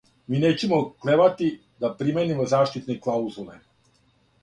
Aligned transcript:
Ми 0.31 0.37
нећемо 0.43 0.79
оклевати 0.85 1.51
да 1.85 1.93
применимо 2.01 2.51
заштитне 2.57 2.99
клаузуле. 3.07 3.63